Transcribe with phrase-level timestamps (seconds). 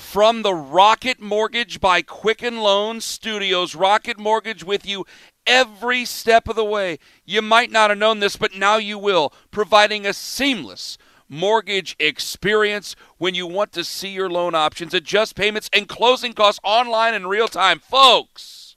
[0.00, 3.76] from the Rocket Mortgage by Quicken Loans Studios.
[3.76, 5.04] Rocket Mortgage with you
[5.46, 6.98] every step of the way.
[7.24, 10.98] You might not have known this, but now you will, providing a seamless
[11.28, 16.60] mortgage experience when you want to see your loan options, adjust payments, and closing costs
[16.64, 17.78] online in real time.
[17.78, 18.76] Folks,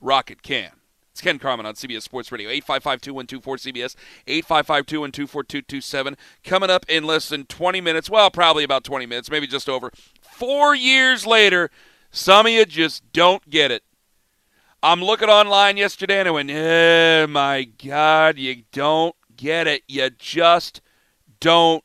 [0.00, 0.70] Rocket can.
[1.12, 3.94] It's Ken Carman on CBS Sports Radio, 855-2124-CBS,
[4.26, 6.16] 855-212-4227.
[6.44, 9.92] Coming up in less than 20 minutes, well, probably about 20 minutes, maybe just over,
[10.40, 11.70] four years later,
[12.10, 13.82] some of you just don't get it.
[14.82, 19.82] I'm looking online yesterday and I went, oh my God, you don't get it.
[19.86, 20.80] You just
[21.38, 21.84] don't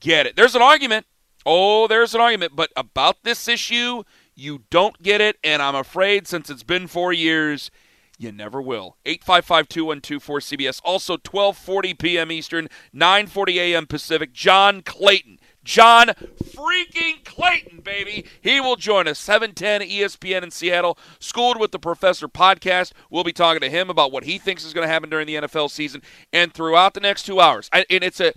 [0.00, 0.34] get it.
[0.34, 1.06] There's an argument.
[1.46, 2.56] Oh, there's an argument.
[2.56, 4.02] But about this issue,
[4.34, 5.36] you don't get it.
[5.44, 7.70] And I'm afraid since it's been four years,
[8.18, 8.96] you never will.
[9.06, 10.80] 855-2124-CBS.
[10.84, 12.32] Also 1240 p.m.
[12.32, 13.86] Eastern, 940 a.m.
[13.86, 14.32] Pacific.
[14.32, 16.08] John Clayton John
[16.42, 18.26] freaking Clayton, baby.
[18.40, 20.98] He will join us 710 ESPN in Seattle.
[21.18, 22.92] Schooled with the Professor podcast.
[23.10, 25.36] We'll be talking to him about what he thinks is going to happen during the
[25.36, 26.02] NFL season
[26.32, 27.68] and throughout the next two hours.
[27.72, 28.32] and it's a,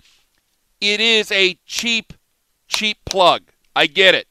[0.80, 2.12] it is a cheap,
[2.68, 3.42] cheap plug.
[3.74, 4.28] I get it.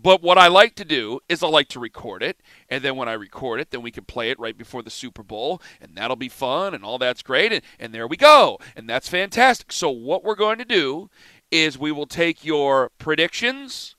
[0.00, 3.08] But what I like to do is I like to record it, and then when
[3.08, 6.14] I record it, then we can play it right before the Super Bowl, and that'll
[6.14, 9.72] be fun, and all that's great, and, and there we go, and that's fantastic.
[9.72, 11.10] So what we're going to do
[11.50, 13.96] is we will take your predictions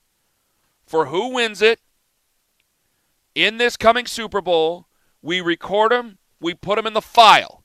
[0.86, 1.80] for who wins it
[3.34, 4.86] in this coming Super Bowl.
[5.22, 7.62] We record them, we put them in the file.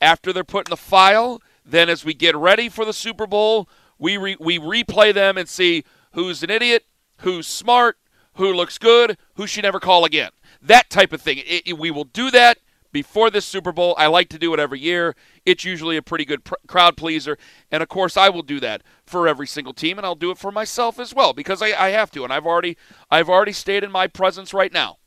[0.00, 3.68] After they're put in the file, then as we get ready for the Super Bowl,
[3.98, 6.84] we re- we replay them and see who's an idiot,
[7.18, 7.98] who's smart,
[8.34, 10.30] who looks good, who should never call again.
[10.62, 11.38] That type of thing.
[11.38, 12.58] It, it, we will do that
[12.92, 13.94] before this Super Bowl.
[13.98, 15.14] I like to do it every year.
[15.44, 17.38] It's usually a pretty good pr- crowd pleaser.
[17.70, 20.38] And of course, I will do that for every single team, and I'll do it
[20.38, 22.24] for myself as well because I, I have to.
[22.24, 22.76] And I've already,
[23.10, 24.98] I've already stated my presence right now.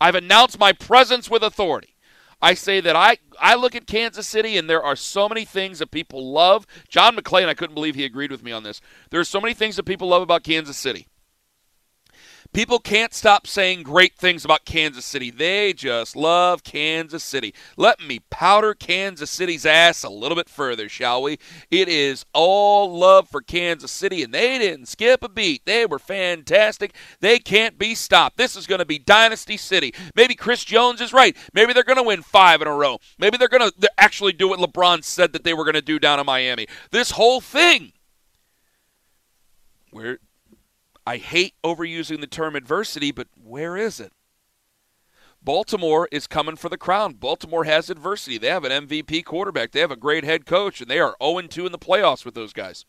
[0.00, 1.96] I've announced my presence with authority.
[2.40, 5.80] I say that I, I look at Kansas City and there are so many things
[5.80, 6.66] that people love.
[6.88, 8.80] John McClain, I couldn't believe he agreed with me on this.
[9.10, 11.08] There are so many things that people love about Kansas City.
[12.54, 15.30] People can't stop saying great things about Kansas City.
[15.30, 17.54] They just love Kansas City.
[17.76, 21.38] Let me powder Kansas City's ass a little bit further, shall we?
[21.70, 25.66] It is all love for Kansas City, and they didn't skip a beat.
[25.66, 26.94] They were fantastic.
[27.20, 28.38] They can't be stopped.
[28.38, 29.94] This is going to be Dynasty City.
[30.16, 31.36] Maybe Chris Jones is right.
[31.52, 32.98] Maybe they're going to win five in a row.
[33.18, 35.98] Maybe they're going to actually do what LeBron said that they were going to do
[35.98, 36.66] down in Miami.
[36.90, 37.92] This whole thing.
[39.90, 40.18] Where
[41.08, 44.12] I hate overusing the term adversity, but where is it?
[45.42, 47.14] Baltimore is coming for the crown.
[47.14, 48.36] Baltimore has adversity.
[48.36, 49.72] They have an MVP quarterback.
[49.72, 52.34] They have a great head coach, and they are 0 2 in the playoffs with
[52.34, 52.84] those guys.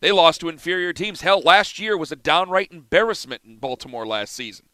[0.00, 1.22] They lost to inferior teams.
[1.22, 4.66] Hell, last year was a downright embarrassment in Baltimore last season.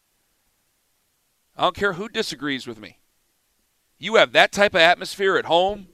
[1.55, 2.99] I don't care who disagrees with me.
[3.97, 5.87] You have that type of atmosphere at home.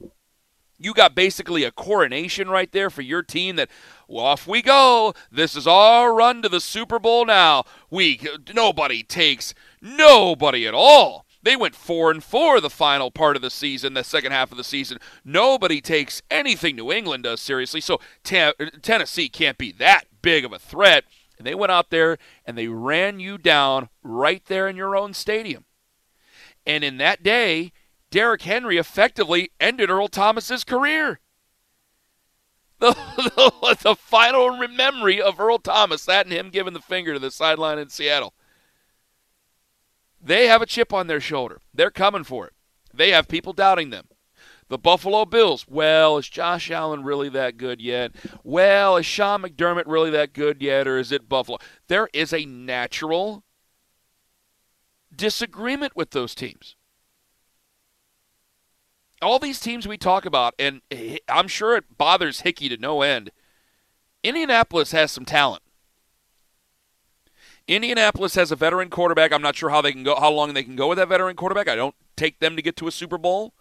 [0.80, 3.70] You got basically a coronation right there for your team that
[4.08, 5.14] well, off we go.
[5.32, 7.66] This is our run to the Super Bowl now.
[7.92, 8.22] We
[8.56, 11.26] nobody takes nobody at all.
[11.42, 14.58] They went 4 and 4 the final part of the season, the second half of
[14.58, 15.00] the season.
[15.24, 17.82] Nobody takes anything New England does seriously.
[17.82, 21.06] So Tennessee can't be that big of a threat.
[21.38, 25.14] And they went out there and they ran you down right there in your own
[25.14, 25.64] stadium.
[26.66, 27.72] And in that day,
[28.12, 31.20] Derrick Henry effectively ended Earl Thomas's career.
[32.80, 37.20] The, the, the final memory of Earl Thomas, that and him giving the finger to
[37.20, 38.34] the sideline in Seattle.
[40.22, 41.60] They have a chip on their shoulder.
[41.74, 42.54] They're coming for it.
[42.94, 44.08] They have people doubting them.
[44.70, 48.12] The Buffalo Bills, well, is Josh Allen really that good yet?
[48.44, 51.58] Well, is Sean McDermott really that good yet, or is it Buffalo?
[51.88, 53.44] There is a natural
[55.14, 56.76] disagreement with those teams.
[59.22, 60.82] All these teams we talk about, and
[61.28, 63.32] I'm sure it bothers Hickey to no end.
[64.24, 65.64] Indianapolis has some talent.
[67.68, 69.32] Indianapolis has a veteran quarterback.
[69.32, 71.36] I'm not sure how they can go, how long they can go with that veteran
[71.36, 71.68] quarterback.
[71.68, 73.54] I don't take them to get to a Super Bowl.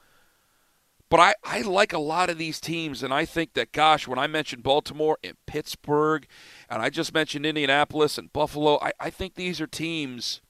[1.11, 4.19] But I, I like a lot of these teams, and I think that, gosh, when
[4.19, 6.27] I mentioned Baltimore and Pittsburgh,
[6.69, 10.43] and I just mentioned Indianapolis and Buffalo, I, I think these are teams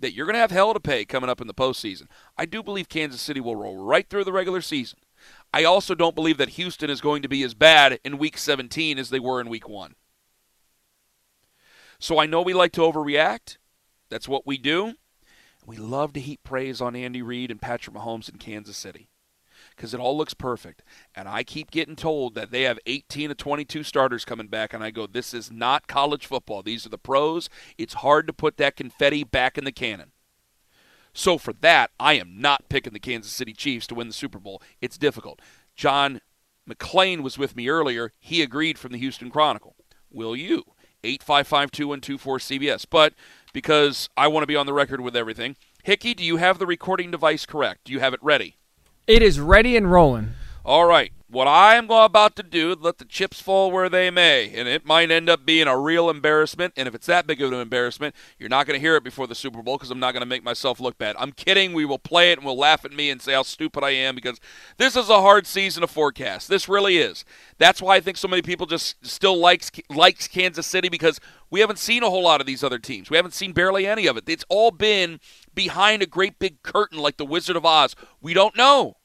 [0.00, 2.06] that you're going to have hell to pay coming up in the postseason.
[2.36, 4.98] I do believe Kansas City will roll right through the regular season.
[5.52, 8.98] I also don't believe that Houston is going to be as bad in Week 17
[8.98, 9.94] as they were in Week 1.
[11.98, 13.58] So I know we like to overreact.
[14.08, 14.94] That's what we do.
[15.66, 19.10] We love to heap praise on Andy Reid and Patrick Mahomes in Kansas City
[19.80, 20.82] because it all looks perfect.
[21.14, 24.84] And I keep getting told that they have 18 to 22 starters coming back, and
[24.84, 26.62] I go, this is not college football.
[26.62, 27.48] These are the pros.
[27.78, 30.12] It's hard to put that confetti back in the cannon.
[31.14, 34.38] So for that, I am not picking the Kansas City Chiefs to win the Super
[34.38, 34.60] Bowl.
[34.82, 35.40] It's difficult.
[35.74, 36.20] John
[36.68, 38.12] McClain was with me earlier.
[38.18, 39.76] He agreed from the Houston Chronicle.
[40.10, 40.64] Will you?
[41.02, 42.86] 855 2124 CBS.
[42.88, 43.14] But
[43.54, 46.66] because I want to be on the record with everything, Hickey, do you have the
[46.66, 47.84] recording device correct?
[47.84, 48.58] Do you have it ready?
[49.10, 50.34] It is ready and rolling.
[50.64, 51.10] All right.
[51.26, 54.84] What I am about to do, let the chips fall where they may, and it
[54.84, 56.74] might end up being a real embarrassment.
[56.76, 59.26] And if it's that big of an embarrassment, you're not going to hear it before
[59.26, 61.16] the Super Bowl because I'm not going to make myself look bad.
[61.18, 61.72] I'm kidding.
[61.72, 64.14] We will play it and we'll laugh at me and say how stupid I am
[64.14, 64.40] because
[64.76, 66.48] this is a hard season to forecast.
[66.48, 67.24] This really is.
[67.58, 71.60] That's why I think so many people just still likes likes Kansas City because we
[71.60, 73.10] haven't seen a whole lot of these other teams.
[73.10, 74.24] We haven't seen barely any of it.
[74.28, 75.18] It's all been
[75.54, 77.96] behind a great big curtain like the Wizard of Oz.
[78.20, 78.96] We don't know.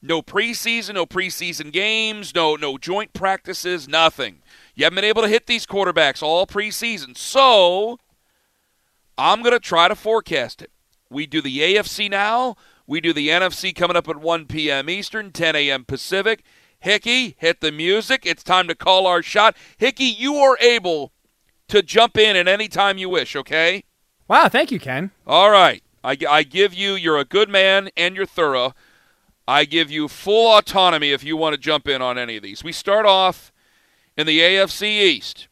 [0.00, 4.42] No preseason, no preseason games, no no joint practices, nothing.
[4.74, 7.16] You haven't been able to hit these quarterbacks all preseason.
[7.16, 7.98] So
[9.16, 10.70] I'm going to try to forecast it.
[11.10, 12.56] We do the AFC now.
[12.86, 14.88] We do the NFC coming up at 1 p.m.
[14.88, 15.84] Eastern, 10 a.m.
[15.84, 16.44] Pacific.
[16.78, 18.24] Hickey, hit the music.
[18.24, 19.56] It's time to call our shot.
[19.76, 21.12] Hickey, you are able
[21.68, 23.84] to jump in at any time you wish, okay?
[24.28, 25.10] Wow, thank you, Ken.
[25.26, 25.82] All right.
[26.04, 28.74] I, I give you, you're a good man and you're thorough.
[29.48, 32.62] I give you full autonomy if you want to jump in on any of these.
[32.62, 33.50] We start off
[34.14, 35.48] in the AFC East,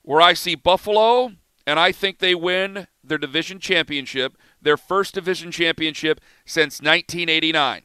[0.00, 1.32] where I see Buffalo,
[1.66, 7.82] and I think they win their division championship, their first division championship since 1989.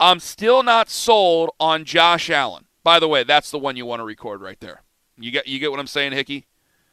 [0.00, 2.64] I'm still not sold on Josh Allen.
[2.82, 4.80] By the way, that's the one you want to record right there.
[5.18, 6.46] You get you get what I'm saying, Hickey?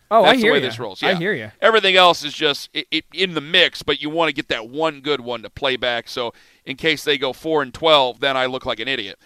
[0.09, 0.65] Oh, That's I hear the way you.
[0.65, 1.01] this rolls.
[1.01, 1.09] Yeah.
[1.09, 1.51] I hear you.
[1.61, 4.69] Everything else is just it, it, in the mix, but you want to get that
[4.69, 6.07] one good one to play back.
[6.07, 6.33] So
[6.65, 9.19] in case they go four and twelve, then I look like an idiot.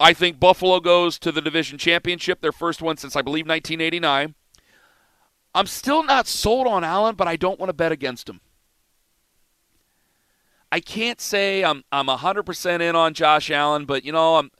[0.00, 4.34] I think Buffalo goes to the division championship, their first one since I believe 1989.
[5.54, 8.40] I'm still not sold on Allen, but I don't want to bet against him.
[10.72, 14.50] I can't say I'm I'm 100% in on Josh Allen, but you know I'm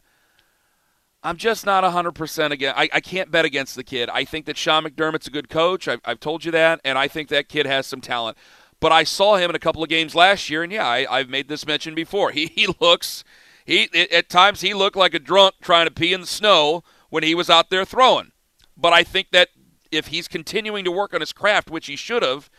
[1.24, 2.74] I'm just not 100% again.
[2.76, 4.10] I, I can't bet against the kid.
[4.10, 5.88] I think that Sean McDermott's a good coach.
[5.88, 8.36] I've, I've told you that, and I think that kid has some talent.
[8.78, 11.30] But I saw him in a couple of games last year, and yeah, I, I've
[11.30, 12.30] made this mention before.
[12.32, 13.24] He, he looks,
[13.64, 17.22] he at times he looked like a drunk trying to pee in the snow when
[17.22, 18.32] he was out there throwing.
[18.76, 19.48] But I think that
[19.90, 22.50] if he's continuing to work on his craft, which he should have,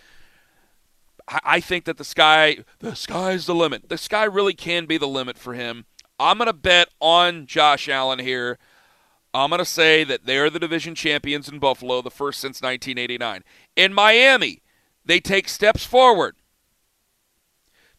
[1.28, 3.90] I think that the sky, the sky's the limit.
[3.90, 5.86] The sky really can be the limit for him.
[6.20, 8.58] I'm going to bet on Josh Allen here.
[9.34, 13.44] I'm going to say that they're the division champions in Buffalo, the first since 1989.
[13.76, 14.62] In Miami,
[15.04, 16.38] they take steps forward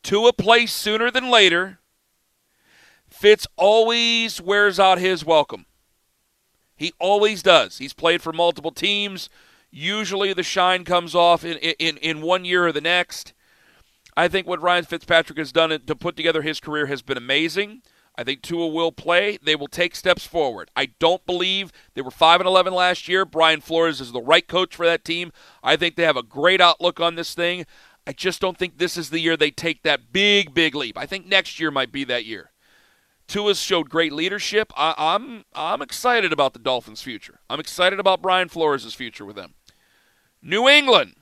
[0.04, 1.78] to a place sooner than later.
[3.08, 5.66] Fitz always wears out his welcome.
[6.74, 7.78] He always does.
[7.78, 9.28] He's played for multiple teams.
[9.70, 13.34] Usually the shine comes off in, in, in one year or the next.
[14.16, 17.82] I think what Ryan Fitzpatrick has done to put together his career has been amazing.
[18.18, 19.38] I think Tua will play.
[19.42, 20.70] They will take steps forward.
[20.74, 23.24] I don't believe they were 5 and 11 last year.
[23.24, 25.32] Brian Flores is the right coach for that team.
[25.62, 27.66] I think they have a great outlook on this thing.
[28.06, 30.96] I just don't think this is the year they take that big, big leap.
[30.96, 32.52] I think next year might be that year.
[33.28, 34.72] Tua's showed great leadership.
[34.76, 37.40] I, am I'm, I'm excited about the Dolphins' future.
[37.50, 39.54] I'm excited about Brian Flores' future with them.
[40.40, 41.16] New England.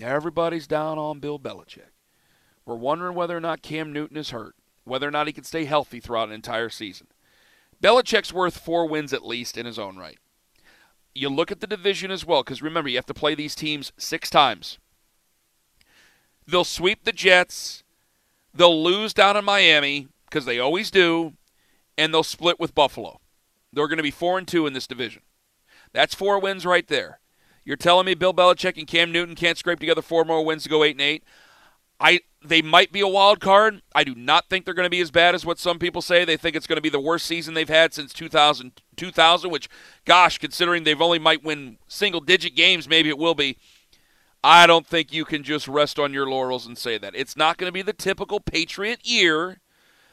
[0.00, 1.92] Everybody's down on Bill Belichick.
[2.64, 5.64] We're wondering whether or not Cam Newton is hurt whether or not he can stay
[5.64, 7.06] healthy throughout an entire season.
[7.82, 10.18] Belichick's worth four wins at least in his own right.
[11.14, 13.92] You look at the division as well, because remember, you have to play these teams
[13.96, 14.78] six times.
[16.46, 17.82] They'll sweep the Jets.
[18.54, 21.34] They'll lose down in Miami, because they always do,
[21.98, 23.20] and they'll split with Buffalo.
[23.72, 25.22] They're going to be four and two in this division.
[25.92, 27.20] That's four wins right there.
[27.64, 30.68] You're telling me Bill Belichick and Cam Newton can't scrape together four more wins to
[30.68, 31.24] go eight and eight?
[31.98, 33.82] I they might be a wild card.
[33.94, 36.24] I do not think they're going to be as bad as what some people say.
[36.24, 39.68] They think it's going to be the worst season they've had since 2000, 2000 which,
[40.04, 43.58] gosh, considering they've only might win single digit games, maybe it will be.
[44.42, 47.14] I don't think you can just rest on your laurels and say that.
[47.14, 49.60] It's not going to be the typical Patriot year.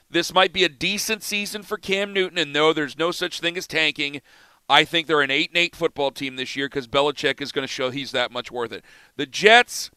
[0.10, 3.57] This might be a decent season for Cam Newton, and though there's no such thing
[3.57, 4.22] as tanking.
[4.69, 7.63] I think they're an 8 and 8 football team this year because Belichick is going
[7.65, 8.84] to show he's that much worth it.
[9.15, 9.91] The Jets,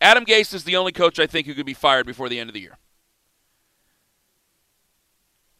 [0.00, 2.50] Adam Gase is the only coach I think who could be fired before the end
[2.50, 2.78] of the year.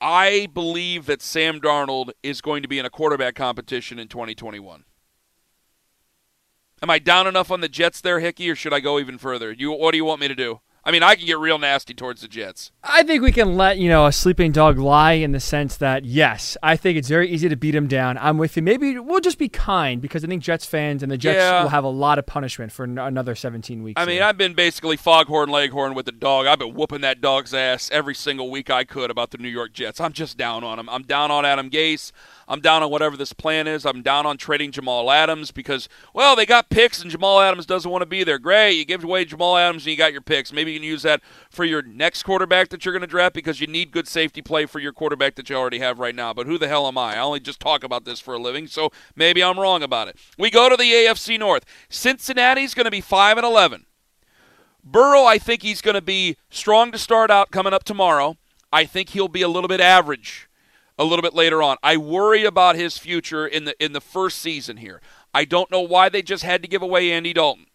[0.01, 4.85] I believe that Sam Darnold is going to be in a quarterback competition in 2021.
[6.83, 9.53] Am I down enough on the Jets there, Hickey, or should I go even further?
[9.53, 10.61] You, what do you want me to do?
[10.87, 12.71] I mean, I can get real nasty towards the Jets.
[12.83, 16.05] I think we can let, you know, a sleeping dog lie in the sense that,
[16.05, 18.19] yes, I think it's very easy to beat him down.
[18.19, 18.63] I'm with you.
[18.63, 21.63] Maybe we'll just be kind because I think Jets fans and the Jets Yeah.
[21.63, 23.99] will have a lot of punishment for n- another 17 weeks.
[23.99, 24.25] I mean, here.
[24.25, 26.47] I've been basically foghorn leghorn with the dog.
[26.47, 29.73] I've been whooping that dog's ass every single week I could about the New York
[29.73, 30.01] Jets.
[30.03, 30.91] I'm just down on him.
[30.91, 32.13] I'm down on Adam Gase.
[32.49, 33.87] I'm down on whatever this plan is.
[33.87, 37.91] I'm down on trading Jamal Adams because, well, they got picks and Jamal Adams doesn't
[37.91, 38.39] want to be there.
[38.39, 38.73] Great.
[38.73, 40.53] You give away Jamal Adams and you got your picks.
[40.53, 43.61] Maybe you can use that for your next quarterback that you're going to draft because
[43.61, 46.33] you need good safety play for your quarterback that you already have right now.
[46.35, 47.17] But who the hell am I?
[47.17, 50.17] I only just talk about this for a living, so maybe I'm wrong about it.
[50.39, 51.65] We go to the AFC North.
[51.89, 53.87] Cincinnati's going to be 5 and 11.
[54.85, 58.37] Burrow, I think he's going to be strong to start out coming up tomorrow.
[58.71, 60.44] I think he'll be a little bit average
[60.99, 61.77] a little bit later on.
[61.83, 65.01] I worry about his future in the in the first season here.
[65.33, 67.67] I don't know why they just had to give away Andy Dalton.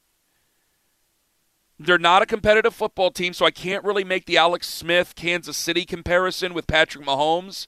[1.77, 5.55] They're not a competitive football team, so I can't really make the Alex Smith Kansas
[5.55, 7.67] City comparison with Patrick Mahomes.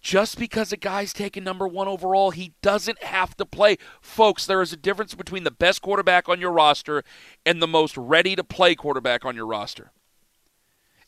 [0.00, 3.76] Just because a guy's taken number one overall, he doesn't have to play.
[4.00, 7.04] Folks, there is a difference between the best quarterback on your roster
[7.46, 9.92] and the most ready to play quarterback on your roster.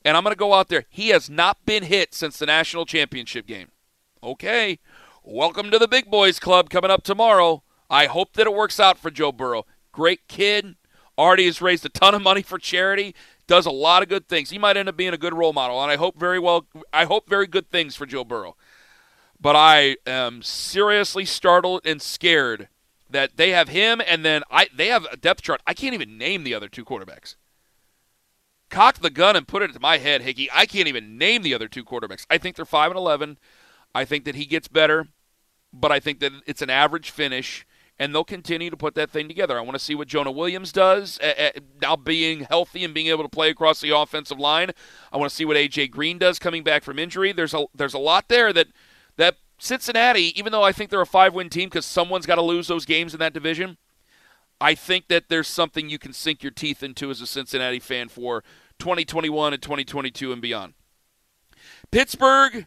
[0.05, 0.85] And I'm going to go out there.
[0.91, 3.69] He has not been hit since the national championship game.
[4.25, 4.79] Okay,
[5.23, 7.63] welcome to the big boys club coming up tomorrow.
[7.91, 9.67] I hope that it works out for Joe Burrow.
[9.93, 10.77] Great kid.
[11.19, 13.15] Already has raised a ton of money for charity.
[13.47, 14.49] Does a lot of good things.
[14.49, 16.65] He might end up being a good role model, and I hope very well.
[16.91, 18.57] I hope very good things for Joe Burrow.
[19.39, 22.69] But I am seriously startled and scared
[23.11, 25.61] that they have him, and then I they have a depth chart.
[25.67, 27.35] I can't even name the other two quarterbacks
[28.75, 30.49] cock the gun and put it to my head, Hickey.
[30.53, 32.27] I can't even name the other two quarterbacks.
[32.29, 33.39] I think they're five and eleven.
[33.95, 35.07] I think that he gets better,
[35.73, 37.67] but I think that it's an average finish,
[37.99, 39.57] and they'll continue to put that thing together.
[39.57, 41.21] I want to see what Jonah Williams does
[41.81, 44.73] now being healthy and being able to play across the offensive line.
[45.13, 47.33] I want to see what AJ Green does coming back from injury.
[47.33, 48.69] There's a there's a lot there that
[49.17, 52.43] that Cincinnati, even though I think they're a five win team because someone's got to
[52.43, 53.79] lose those games in that division.
[54.61, 58.09] I think that there's something you can sink your teeth into as a Cincinnati fan
[58.09, 58.43] for
[58.79, 60.75] 2021 and 2022 and beyond.
[61.91, 62.67] Pittsburgh,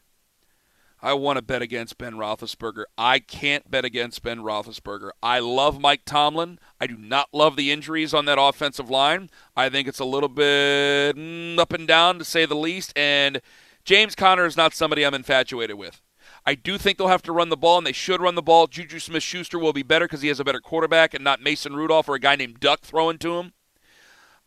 [1.01, 2.85] I want to bet against Ben Roethlisberger.
[2.97, 5.11] I can't bet against Ben Roethlisberger.
[5.21, 6.57] I love Mike Tomlin.
[6.81, 9.29] I do not love the injuries on that offensive line.
[9.55, 12.93] I think it's a little bit mm, up and down, to say the least.
[12.97, 13.41] And
[13.85, 16.01] James Conner is not somebody I'm infatuated with.
[16.47, 18.65] I do think they'll have to run the ball, and they should run the ball.
[18.65, 21.75] Juju Smith Schuster will be better because he has a better quarterback and not Mason
[21.75, 23.53] Rudolph or a guy named Duck throwing to him.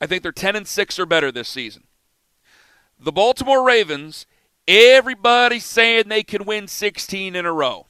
[0.01, 1.85] I think they're 10 and 6 or better this season.
[2.99, 4.27] The Baltimore Ravens,
[4.71, 7.87] everybody's saying they can win 16 in a row.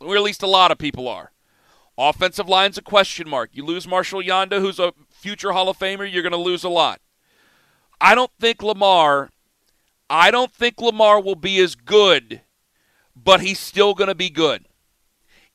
[0.00, 1.32] Or at least a lot of people are.
[1.98, 3.50] Offensive line's a question mark.
[3.52, 6.68] You lose Marshal Yanda, who's a future Hall of Famer, you're going to lose a
[6.68, 7.00] lot.
[8.00, 9.30] I don't think Lamar
[10.08, 12.42] I don't think Lamar will be as good,
[13.14, 14.66] but he's still going to be good.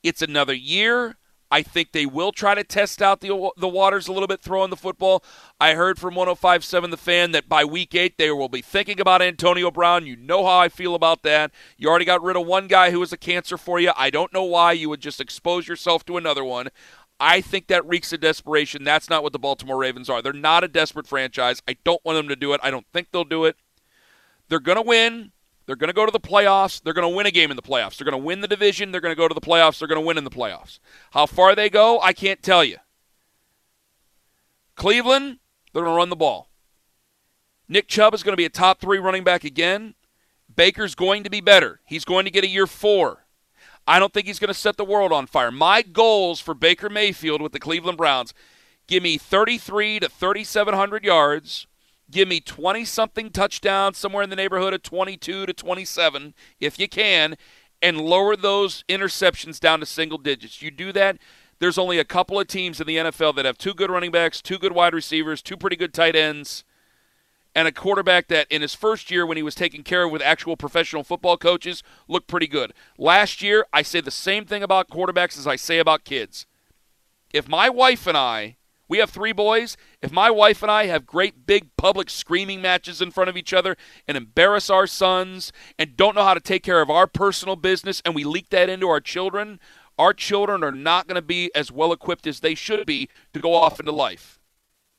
[0.04, 1.18] It's another year.
[1.52, 4.70] I think they will try to test out the the waters a little bit throwing
[4.70, 5.24] the football.
[5.60, 9.22] I heard from 105.7 The Fan that by week eight they will be thinking about
[9.22, 10.08] Antonio Brown.
[10.08, 11.52] You know how I feel about that.
[11.78, 13.92] You already got rid of one guy who was a cancer for you.
[13.98, 16.70] I don't know why you would just expose yourself to another one.
[17.20, 18.84] I think that reeks of desperation.
[18.84, 20.22] That's not what the Baltimore Ravens are.
[20.24, 21.62] They're not a desperate franchise.
[21.68, 22.62] I don't want them to do it.
[22.64, 23.58] I don't think they'll do it.
[24.50, 25.32] They're going to win.
[25.72, 26.84] They're going to go to the playoffs.
[26.84, 27.96] They're going to win a game in the playoffs.
[27.96, 28.92] They're going to win the division.
[28.92, 29.80] They're going to go to the playoffs.
[29.80, 30.80] They're going to win in the playoffs.
[31.12, 32.76] How far they go, I can't tell you.
[34.76, 35.40] Cleveland,
[35.72, 36.50] they're going to run the ball.
[37.70, 39.96] Nick Chubb is going to be a top three running back again.
[40.54, 41.80] Baker's going to be better.
[41.86, 43.26] He's going to get a year four.
[43.88, 45.52] I don't think he's going to set the world on fire.
[45.52, 48.34] My goals for Baker Mayfield with the Cleveland Browns
[48.88, 51.66] give me 33 to 3,700 yards.
[52.12, 56.90] Give me 20 something touchdowns, somewhere in the neighborhood of 22 to 27, if you
[56.90, 57.38] can,
[57.82, 60.62] and lower those interceptions down to single digits.
[60.62, 61.18] You do that,
[61.60, 64.42] there's only a couple of teams in the NFL that have two good running backs,
[64.42, 66.64] two good wide receivers, two pretty good tight ends.
[67.54, 70.22] and a quarterback that in his first year when he was taken care of with
[70.22, 72.74] actual professional football coaches looked pretty good.
[72.98, 76.46] Last year, I say the same thing about quarterbacks as I say about kids.
[77.34, 78.56] If my wife and I,
[78.92, 83.02] we have three boys, if my wife and I have great big public screaming matches
[83.02, 86.62] in front of each other and embarrass our sons and don't know how to take
[86.62, 89.62] care of our personal business and we leak that into our children,
[89.98, 93.40] our children are not going to be as well equipped as they should be to
[93.40, 94.41] go off into life.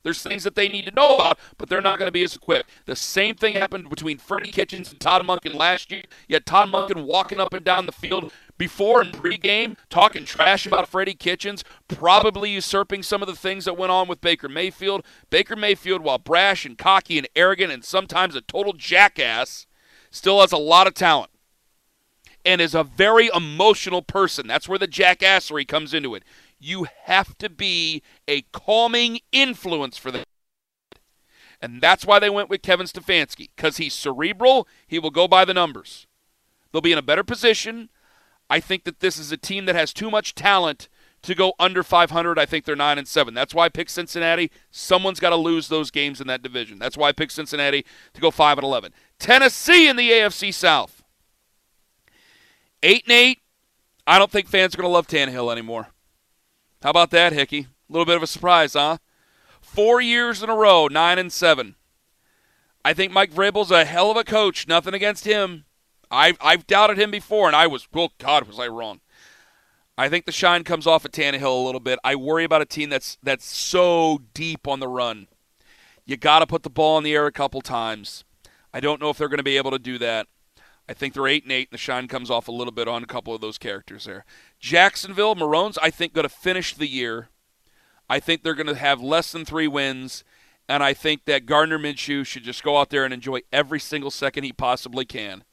[0.02, 2.34] There's things that they need to know about, but they're not going to be as
[2.34, 2.68] equipped.
[2.86, 6.02] The same thing happened between Freddie Kitchens and Todd Monken last year.
[6.28, 10.66] You had Todd Monken walking up and down the field before and pregame, talking trash
[10.66, 15.04] about Freddie Kitchens, probably usurping some of the things that went on with Baker Mayfield.
[15.30, 19.66] Baker Mayfield, while brash and cocky and arrogant and sometimes a total jackass,
[20.10, 21.30] still has a lot of talent
[22.44, 24.46] and is a very emotional person.
[24.46, 26.24] That's where the jackassery comes into it.
[26.64, 30.24] You have to be a calming influence for them.
[31.60, 35.44] And that's why they went with Kevin Stefanski, because he's cerebral, he will go by
[35.44, 36.06] the numbers.
[36.70, 37.90] They'll be in a better position.
[38.48, 40.88] I think that this is a team that has too much talent
[41.22, 42.38] to go under 500.
[42.38, 43.34] I think they're 9 and 7.
[43.34, 44.50] That's why I picked Cincinnati.
[44.70, 46.78] Someone's got to lose those games in that division.
[46.78, 48.92] That's why I picked Cincinnati to go 5 and 11.
[49.18, 51.02] Tennessee in the AFC South.
[52.84, 53.38] Eight and eight.
[54.06, 55.88] I don't think fans are going to love Tannehill anymore.
[56.82, 57.68] How about that, Hickey?
[57.88, 58.98] A little bit of a surprise, huh?
[59.60, 61.76] Four years in a row, nine and seven.
[62.84, 64.66] I think Mike Vrabel's a hell of a coach.
[64.66, 65.64] Nothing against him.
[66.10, 69.00] I've I've doubted him before, and I was well, God, was I wrong?
[69.96, 71.98] I think the shine comes off of Tannehill a little bit.
[72.02, 75.28] I worry about a team that's that's so deep on the run.
[76.04, 78.24] You got to put the ball in the air a couple times.
[78.74, 80.26] I don't know if they're going to be able to do that.
[80.88, 83.02] I think they're eight and eight, and the shine comes off a little bit on
[83.02, 84.24] a couple of those characters there.
[84.58, 87.28] Jacksonville Maroons, I think, going to finish the year.
[88.10, 90.24] I think they're going to have less than three wins,
[90.68, 94.10] and I think that Gardner Minshew should just go out there and enjoy every single
[94.10, 95.44] second he possibly can.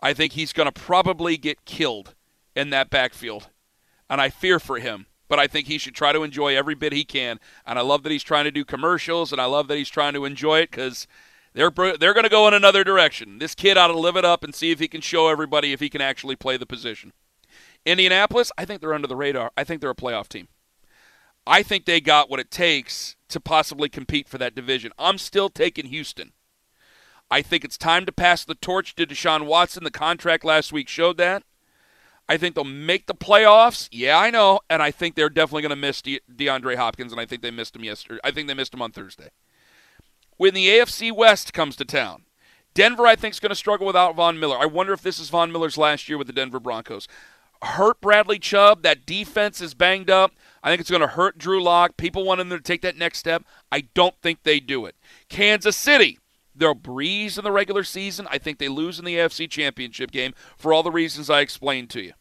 [0.00, 2.14] I think he's going to probably get killed
[2.54, 3.50] in that backfield,
[4.08, 5.06] and I fear for him.
[5.28, 8.04] But I think he should try to enjoy every bit he can, and I love
[8.04, 10.70] that he's trying to do commercials, and I love that he's trying to enjoy it
[10.70, 11.08] because
[11.56, 13.38] they're they're going to go in another direction.
[13.38, 15.80] This kid ought to live it up and see if he can show everybody if
[15.80, 17.14] he can actually play the position.
[17.86, 19.50] Indianapolis, I think they're under the radar.
[19.56, 20.48] I think they're a playoff team.
[21.46, 24.92] I think they got what it takes to possibly compete for that division.
[24.98, 26.32] I'm still taking Houston.
[27.30, 29.82] I think it's time to pass the torch to Deshaun Watson.
[29.82, 31.42] The contract last week showed that.
[32.28, 33.88] I think they'll make the playoffs.
[33.90, 37.20] Yeah, I know, and I think they're definitely going to miss De- DeAndre Hopkins, and
[37.20, 38.20] I think they missed him yesterday.
[38.22, 39.30] I think they missed him on Thursday
[40.36, 42.24] when the AFC West comes to town.
[42.74, 44.58] Denver, I think, is going to struggle without Von Miller.
[44.58, 47.08] I wonder if this is Von Miller's last year with the Denver Broncos.
[47.62, 48.82] Hurt Bradley Chubb.
[48.82, 50.32] That defense is banged up.
[50.62, 51.96] I think it's going to hurt Drew Lock.
[51.96, 53.44] People want him to take that next step.
[53.72, 54.94] I don't think they do it.
[55.28, 56.18] Kansas City.
[56.54, 58.26] They'll breeze in the regular season.
[58.30, 61.90] I think they lose in the AFC Championship game for all the reasons I explained
[61.90, 62.12] to you.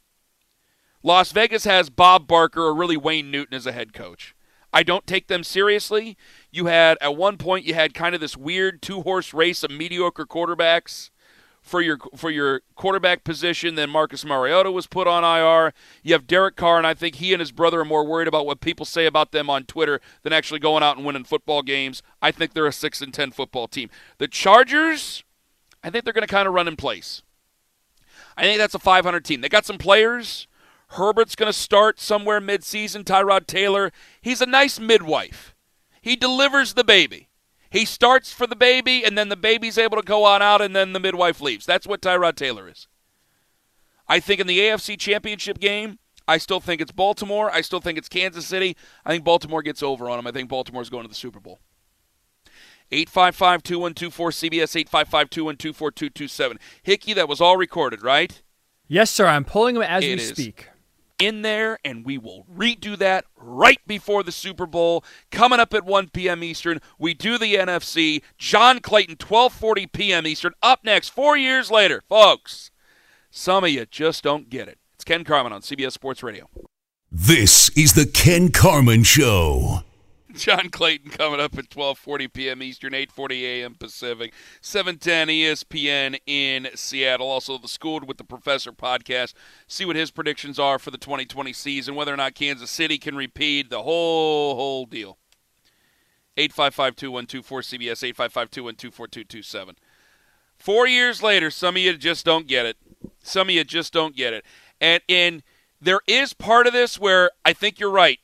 [1.03, 4.35] Las Vegas has Bob Barker or really Wayne Newton as a head coach.
[4.75, 6.17] I don't take them seriously.
[6.51, 9.71] You had at one point you had kind of this weird two horse race of
[9.71, 11.11] mediocre quarterbacks
[11.61, 13.75] for your for your quarterback position.
[13.75, 15.73] Then Marcus Mariota was put on IR.
[16.03, 18.45] You have Derek Carr, and I think he and his brother are more worried about
[18.45, 22.03] what people say about them on Twitter than actually going out and winning football games.
[22.21, 23.89] I think they're a six and ten football team.
[24.17, 25.23] The Chargers,
[25.85, 27.21] I think they're going to kind of run in place.
[28.35, 29.39] I think that's a 500 team.
[29.39, 30.47] They got some players
[30.89, 33.03] Herbert's going to start somewhere midseason.
[33.03, 35.55] Tyrod Taylor, he's a nice midwife.
[36.01, 37.29] He delivers the baby.
[37.69, 40.75] He starts for the baby, and then the baby's able to go on out, and
[40.75, 41.65] then the midwife leaves.
[41.65, 42.87] That's what Tyrod Taylor is.
[44.07, 47.51] I think in the AFC Championship game, I still think it's Baltimore.
[47.51, 48.77] I still think it's Kansas City.
[49.03, 50.27] I think Baltimore gets over on them.
[50.27, 51.59] I think Baltimore's going to the Super Bowl.
[52.91, 56.59] 855 2124 CBS 855 2124 227.
[56.83, 58.41] Hickey, that was all recorded, right?
[58.87, 59.25] Yes, sir.
[59.25, 60.29] I'm pulling them as It we is.
[60.29, 60.67] speak.
[61.17, 65.03] In there, and we will redo that right before the Super Bowl.
[65.31, 66.43] Coming up at 1 p.m.
[66.43, 68.21] Eastern, we do the NFC.
[68.37, 70.27] John Clayton, 12:40 p.m.
[70.27, 70.53] Eastern.
[70.61, 72.71] Up next, four years later, folks.
[73.31, 74.77] Some of you just don't get it.
[74.93, 76.49] It's Ken Carman on CBS Sports Radio.
[77.11, 79.83] This is the Ken Carman Show.
[80.37, 82.61] John Clayton coming up at 12:40 p.m.
[82.61, 83.75] Eastern, 8:40 a.m.
[83.75, 87.29] Pacific, 710 ESPN in Seattle.
[87.29, 89.33] Also, the Schooled with the Professor podcast.
[89.67, 93.15] See what his predictions are for the 2020 season, whether or not Kansas City can
[93.15, 95.17] repeat the whole whole deal.
[96.37, 99.75] 855-212-4CBS, 855-212-4227.
[100.57, 102.75] Four years later, some of you just don't get it.
[103.23, 104.43] Some of you just don't get it.
[104.81, 105.43] And and
[105.79, 108.19] there is part of this where I think you're right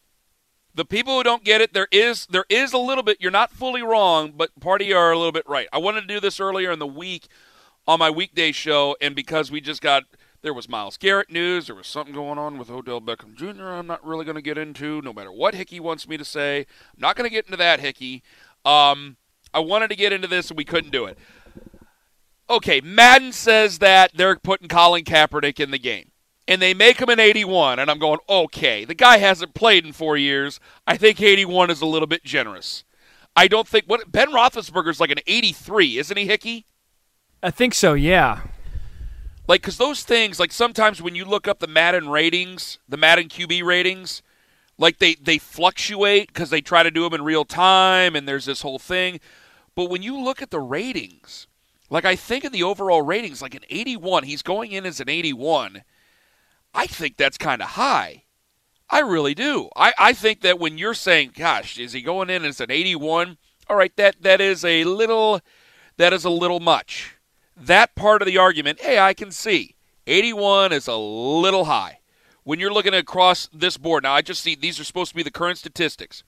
[0.73, 3.17] The people who don't get it, there is there is a little bit.
[3.19, 5.67] You're not fully wrong, but part of you are a little bit right.
[5.73, 7.27] I wanted to do this earlier in the week
[7.87, 10.03] on my weekday show, and because we just got
[10.41, 13.65] there was Myles Garrett news, there was something going on with Odell Beckham Jr.
[13.65, 16.59] I'm not really going to get into, no matter what Hickey wants me to say.
[16.59, 18.23] I'm not going to get into that, Hickey.
[18.65, 19.17] Um,
[19.53, 21.17] I wanted to get into this, and we couldn't do it.
[22.49, 26.10] Okay, Madden says that they're putting Colin Kaepernick in the game
[26.47, 29.93] and they make him an 81, and I'm going, okay, the guy hasn't played in
[29.93, 30.59] four years.
[30.87, 32.83] I think 81 is a little bit generous.
[33.35, 36.65] I don't think what Ben Roethlisberger's like an 83, isn't he, Hickey?
[37.41, 37.93] I think so.
[37.93, 38.41] Yeah.
[39.47, 43.29] Like, because those things, like sometimes when you look up the Madden ratings, the Madden
[43.29, 44.21] QB ratings,
[44.77, 48.45] like they they fluctuate because they try to do them in real time, and there's
[48.45, 49.19] this whole thing.
[49.75, 51.47] But when you look at the ratings,
[51.89, 55.09] like I think in the overall ratings, like an 81, he's going in as an
[55.09, 55.83] 81
[56.73, 58.23] I think that's kind of high.
[58.89, 59.69] I really do.
[59.75, 63.37] I, I think that when you're saying, gosh, is he going in as an 81?
[63.69, 65.41] All right, that, that is a little
[65.97, 67.15] that is a little much.
[67.55, 69.75] That part of the argument, hey, I can see.
[70.07, 71.99] 81 is a little high.
[72.43, 75.23] When you're looking across this board, now I just see these are supposed to be
[75.23, 76.23] the current statistics.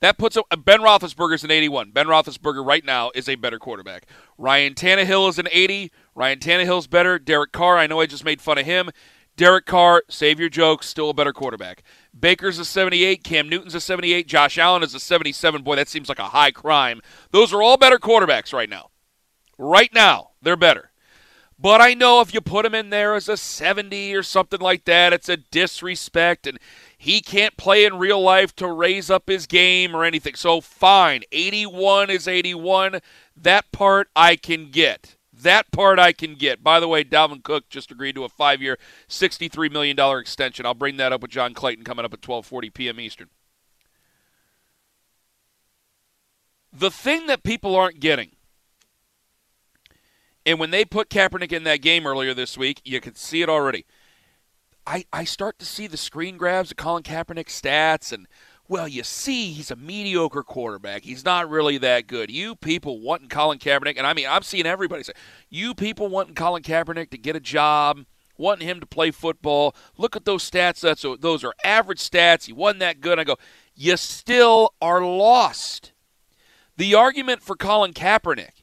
[0.00, 1.90] That puts a, Ben Roethlisberger's an 81.
[1.90, 4.06] Ben Roethlisberger right now is a better quarterback.
[4.38, 5.90] Ryan Tannehill is an 80.
[6.14, 7.18] Ryan Tannehill's better.
[7.18, 8.90] Derek Carr, I know I just made fun of him.
[9.38, 11.84] Derek Carr, save your jokes, still a better quarterback.
[12.18, 15.62] Baker's a 78, Cam Newton's a 78, Josh Allen is a 77.
[15.62, 17.00] Boy, that seems like a high crime.
[17.30, 18.90] Those are all better quarterbacks right now.
[19.56, 20.90] Right now, they're better.
[21.56, 24.84] But I know if you put him in there as a 70 or something like
[24.86, 26.58] that, it's a disrespect, and
[26.96, 30.34] he can't play in real life to raise up his game or anything.
[30.34, 31.22] So, fine.
[31.30, 32.98] 81 is 81.
[33.36, 35.14] That part I can get.
[35.42, 36.62] That part I can get.
[36.62, 40.66] By the way, Dalvin Cook just agreed to a five-year, $63 million extension.
[40.66, 43.00] I'll bring that up with John Clayton coming up at 12:40 p.m.
[43.00, 43.28] Eastern.
[46.72, 48.32] The thing that people aren't getting,
[50.44, 53.48] and when they put Kaepernick in that game earlier this week, you could see it
[53.48, 53.86] already.
[54.86, 58.26] I, I start to see the screen grabs of Colin Kaepernick stats and–
[58.68, 61.02] well, you see, he's a mediocre quarterback.
[61.02, 62.30] He's not really that good.
[62.30, 65.14] You people wanting Colin Kaepernick, and I mean, I'm seeing everybody say,
[65.48, 68.04] you people wanting Colin Kaepernick to get a job,
[68.36, 69.74] wanting him to play football.
[69.96, 70.80] Look at those stats.
[70.80, 72.44] That's those are average stats.
[72.44, 73.18] He wasn't that good.
[73.18, 73.36] I go,
[73.74, 75.92] you still are lost.
[76.76, 78.62] The argument for Colin Kaepernick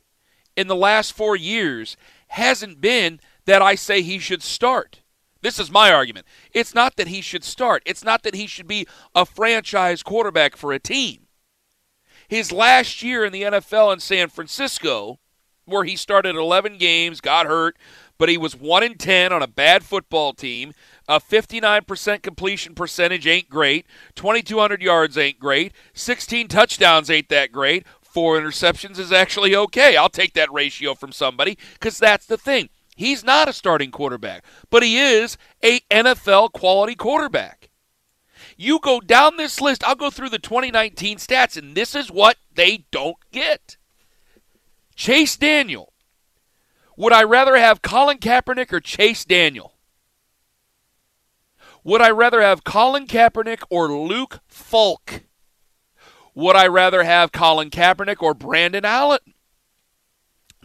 [0.55, 5.01] in the last four years hasn't been that I say he should start.
[5.45, 6.25] This is my argument.
[6.53, 10.55] It's not that he should start, it's not that he should be a franchise quarterback
[10.55, 11.27] for a team.
[12.27, 15.19] His last year in the NFL in San Francisco,
[15.65, 17.77] where he started 11 games, got hurt,
[18.17, 20.73] but he was 1 in 10 on a bad football team.
[21.07, 23.85] A 59% completion percentage ain't great.
[24.15, 25.73] 2,200 yards ain't great.
[25.93, 27.85] 16 touchdowns ain't that great.
[28.01, 29.95] Four interceptions is actually okay.
[29.95, 32.69] I'll take that ratio from somebody because that's the thing.
[32.95, 37.69] He's not a starting quarterback, but he is a NFL quality quarterback.
[38.57, 42.37] You go down this list, I'll go through the 2019 stats, and this is what
[42.53, 43.75] they don't get.
[44.95, 45.91] Chase Daniel.
[46.95, 49.73] Would I rather have Colin Kaepernick or Chase Daniel?
[51.83, 55.23] Would I rather have Colin Kaepernick or Luke Falk?
[56.33, 59.19] Would I rather have Colin Kaepernick or Brandon Allen?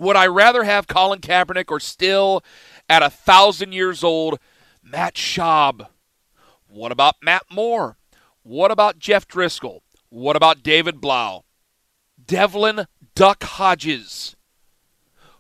[0.01, 2.43] Would I rather have Colin Kaepernick or still
[2.89, 4.39] at a thousand years old
[4.83, 5.89] Matt Schaub?
[6.67, 7.99] What about Matt Moore?
[8.43, 9.81] What about Jeff Driskel?
[10.09, 11.45] What about David Blough?
[12.25, 14.37] Devlin Duck Hodges?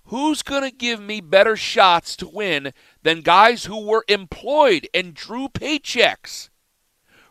[0.04, 5.14] Who's going to give me better shots to win than guys who were employed and
[5.14, 6.50] drew paychecks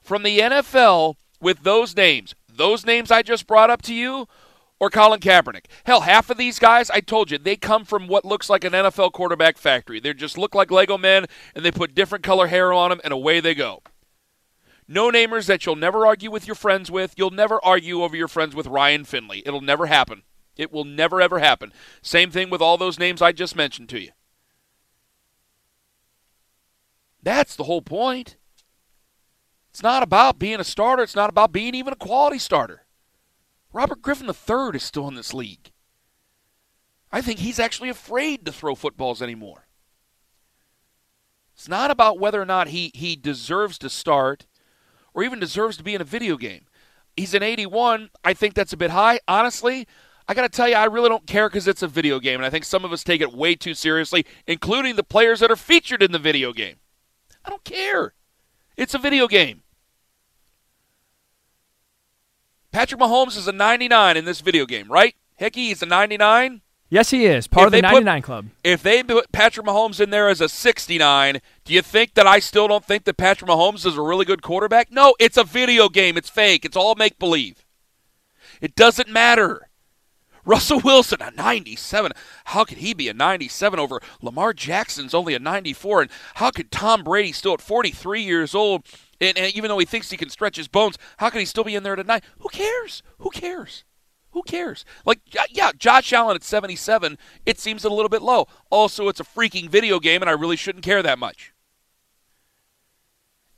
[0.01, 2.33] from the NFL with those names?
[2.51, 4.27] Those names I just brought up to you
[4.79, 5.65] or Colin Kaepernick.
[5.83, 8.73] Hell, half of these guys, I told you, they come from what looks like an
[8.73, 9.99] NFL quarterback factory.
[9.99, 13.13] They just look like Lego men, and they put different color hair on them, and
[13.13, 13.81] away they go.
[14.87, 17.13] No namers that you'll never argue with your friends with.
[17.15, 19.43] You'll never argue over your friends with Ryan Finley.
[19.45, 20.23] It'll never happen.
[20.57, 21.71] It will never, ever happen.
[22.01, 24.11] Same thing with all those names I just mentioned to you.
[27.21, 28.37] That's the whole point.
[29.69, 32.85] It's not about being a starter, it's not about being even a quality starter.
[33.71, 35.71] Robert Griffin III is still in this league.
[37.11, 39.67] I think he's actually afraid to throw footballs anymore.
[41.53, 44.47] It's not about whether or not he, he deserves to start
[45.13, 46.65] or even deserves to be in a video game.
[47.15, 48.11] He's an 81.
[48.23, 49.19] I think that's a bit high.
[49.27, 49.87] Honestly,
[50.27, 52.45] I got to tell you, I really don't care because it's a video game, and
[52.45, 55.55] I think some of us take it way too seriously, including the players that are
[55.55, 56.77] featured in the video game.
[57.43, 58.13] I don't care.
[58.77, 59.63] It's a video game.
[62.71, 65.15] Patrick Mahomes is a 99 in this video game, right?
[65.35, 66.61] Hickey, he's a 99.
[66.91, 68.45] Yes, he is part If of the they put- 99 club.
[68.63, 72.39] If they put Patrick Mahomes in there as a 69, do you think that I
[72.39, 74.91] still don't think that Patrick Mahomes is a really good quarterback?
[74.91, 76.17] No, it's a video game.
[76.17, 76.65] It's fake.
[76.65, 77.63] It's all make believe.
[78.59, 79.67] It doesn't matter.
[80.45, 82.11] Russell Wilson, a 97.
[82.45, 86.01] How could he be a 97 over Lamar Jackson's only a 94?
[86.03, 88.83] And how could Tom Brady, still at 43 years old,
[89.21, 91.63] and, and even though he thinks he can stretch his bones, how can he still
[91.63, 92.23] be in there tonight?
[92.39, 93.03] Who cares?
[93.19, 93.83] Who cares?
[94.31, 94.85] Who cares?
[95.05, 98.47] Like, yeah, yeah, Josh Allen at 77, it seems a little bit low.
[98.69, 101.53] Also, it's a freaking video game, and I really shouldn't care that much.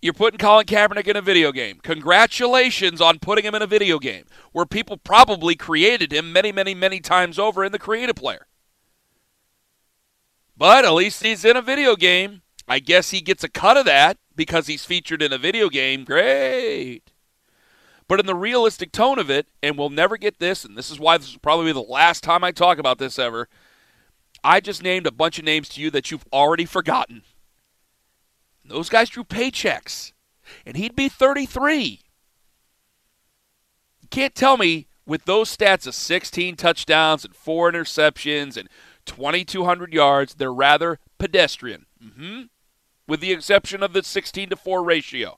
[0.02, 1.80] You're putting Colin Kaepernick in a video game.
[1.84, 6.74] Congratulations on putting him in a video game where people probably created him many, many,
[6.74, 8.48] many times over in the creative player.
[10.58, 12.42] But at least he's in a video game.
[12.68, 16.04] I guess he gets a cut of that because he's featured in a video game.
[16.04, 17.12] Great.
[18.08, 21.00] But in the realistic tone of it, and we'll never get this, and this is
[21.00, 23.48] why this will probably be the last time I talk about this ever.
[24.44, 27.24] I just named a bunch of names to you that you've already forgotten.
[28.66, 30.14] Those guys drew paychecks,
[30.66, 32.02] and he'd be 33.
[34.02, 38.70] You can't tell me with those stats of 16 touchdowns and four interceptions and
[39.06, 41.86] 2,200 yards, they're rather pedestrian.
[42.02, 42.44] hmm
[43.08, 45.38] With the exception of the 16 to 4 ratio.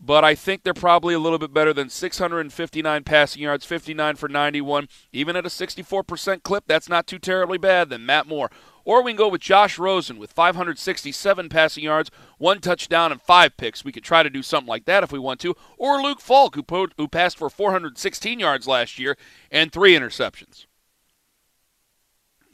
[0.00, 4.28] But I think they're probably a little bit better than 659 passing yards, 59 for
[4.28, 4.88] 91.
[5.12, 8.48] Even at a 64% clip, that's not too terribly bad than Matt Moore.
[8.84, 13.56] Or we can go with Josh Rosen with 567 passing yards, one touchdown, and five
[13.56, 13.84] picks.
[13.84, 15.56] We could try to do something like that if we want to.
[15.76, 19.16] Or Luke Falk, who, po- who passed for 416 yards last year
[19.50, 20.66] and three interceptions.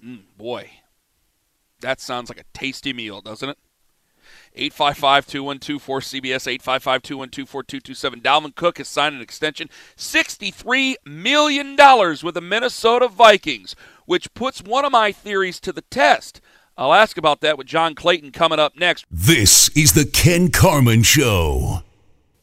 [0.04, 0.70] Mm, boy,
[1.80, 3.58] that sounds like a tasty meal, doesn't it?
[4.56, 8.20] 855 212 4CBS, 855 212 4227.
[8.20, 13.74] Dalvin Cook has signed an extension, $63 million with the Minnesota Vikings,
[14.06, 16.40] which puts one of my theories to the test.
[16.76, 19.06] I'll ask about that with John Clayton coming up next.
[19.10, 21.82] This is the Ken Carman Show.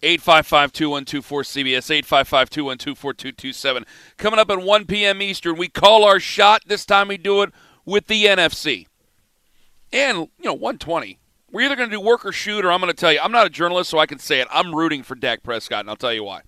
[0.04, 3.86] 855 212 4CBS, 855 212 4227.
[4.18, 5.22] Coming up at 1 p.m.
[5.22, 6.64] Eastern, we call our shot.
[6.66, 7.52] This time we do it
[7.86, 8.88] with the NFC.
[9.94, 11.20] And, you know, 120.
[11.52, 13.32] We're either going to do work or shoot, or I'm going to tell you, I'm
[13.32, 14.48] not a journalist, so I can say it.
[14.52, 16.42] I'm rooting for Dak Prescott, and I'll tell you why.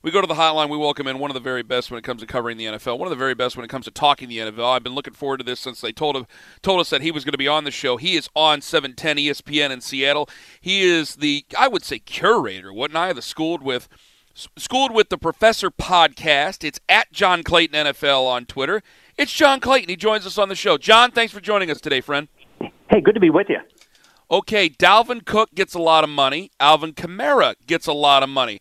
[0.00, 0.70] We go to the hotline.
[0.70, 2.98] We welcome in one of the very best when it comes to covering the NFL.
[2.98, 4.64] One of the very best when it comes to talking the NFL.
[4.64, 6.26] I've been looking forward to this since they told him,
[6.62, 7.96] told us that he was going to be on the show.
[7.96, 10.28] He is on 710 ESPN in Seattle.
[10.60, 13.12] He is the, I would say, curator, wouldn't I?
[13.12, 13.88] The schooled with,
[14.56, 16.62] schooled with the Professor podcast.
[16.62, 18.84] It's at John Clayton NFL on Twitter.
[19.16, 19.88] It's John Clayton.
[19.88, 20.78] He joins us on the show.
[20.78, 22.28] John, thanks for joining us today, friend.
[22.90, 23.58] Hey, good to be with you.
[24.30, 26.50] Okay, Dalvin Cook gets a lot of money.
[26.60, 28.60] Alvin Kamara gets a lot of money.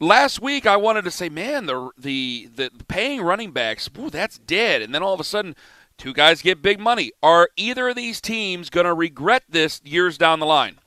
[0.00, 4.38] Last week, I wanted to say, man, the the the paying running backs, ooh, that's
[4.38, 4.82] dead.
[4.82, 5.56] And then all of a sudden,
[5.96, 7.12] two guys get big money.
[7.22, 10.78] Are either of these teams going to regret this years down the line?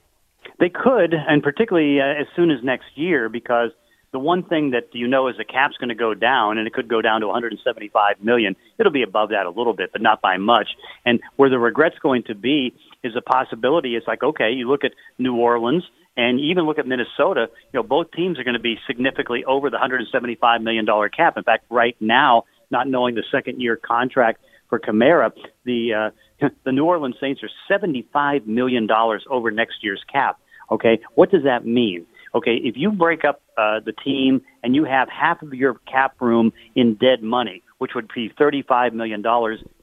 [0.60, 3.72] They could, and particularly uh, as soon as next year, because
[4.12, 6.74] the one thing that you know is the cap's going to go down, and it
[6.74, 8.56] could go down to 175 million.
[8.80, 10.70] It'll be above that a little bit, but not by much.
[11.06, 13.96] And where the regret's going to be is a possibility.
[13.96, 15.84] It's like okay, you look at New Orleans,
[16.15, 17.50] and even look at Minnesota.
[17.72, 21.38] You know, both teams are going to be significantly over the 175 million dollar cap.
[21.38, 25.32] In fact, right now, not knowing the second year contract for Kamara,
[25.63, 30.39] the uh, the New Orleans Saints are 75 million dollars over next year's cap.
[30.70, 32.06] Okay, what does that mean?
[32.38, 36.21] Okay, if you break up uh, the team and you have half of your cap
[36.21, 39.23] room in dead money, which would be $35 million,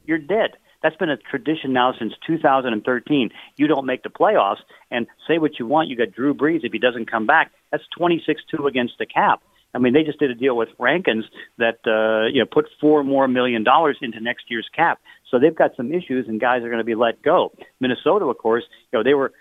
[0.06, 0.50] you're dead.
[0.80, 3.30] That's been a tradition now since 2013.
[3.56, 4.60] You don't make the playoffs,
[4.92, 5.88] and say what you want.
[5.88, 6.60] You got Drew Brees.
[6.62, 9.42] If he doesn't come back, that's 26-2 against the cap.
[9.74, 11.24] I mean, they just did a deal with Rankins
[11.58, 15.00] that uh, you know put four more million dollars into next year's cap.
[15.28, 17.52] So they've got some issues, and guys are going to be let go.
[17.80, 18.62] Minnesota, of course,
[18.92, 19.32] you know they were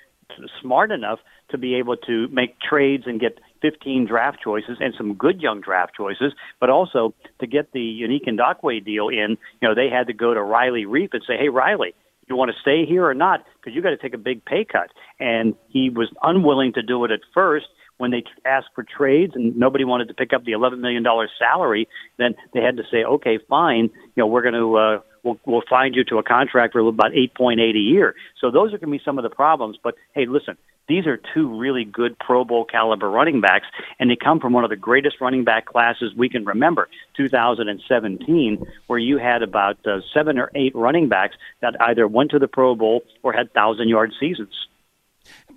[0.61, 1.19] smart enough
[1.49, 5.61] to be able to make trades and get 15 draft choices and some good young
[5.61, 10.07] draft choices, but also to get the Yannick Ngakoue deal in, you know, they had
[10.07, 11.93] to go to Riley Reiff and say, hey, Riley,
[12.27, 13.43] you want to stay here or not?
[13.59, 14.89] Because you got to take a big pay cut.
[15.19, 17.67] And he was unwilling to do it at first
[17.97, 21.05] when they asked for trades and nobody wanted to pick up the $11 million
[21.37, 21.87] salary.
[22.17, 25.63] Then they had to say, okay, fine, you know, we're going to, uh, we'll, we'll
[25.69, 28.15] find you to a contract for about 8.8 a year.
[28.39, 29.77] So those are going to be some of the problems.
[29.81, 30.57] But hey, listen,
[30.87, 33.67] these are two really good Pro Bowl caliber running backs,
[33.99, 38.65] and they come from one of the greatest running back classes we can remember, 2017,
[38.87, 42.47] where you had about uh, seven or eight running backs that either went to the
[42.47, 44.67] Pro Bowl or had thousand yard seasons.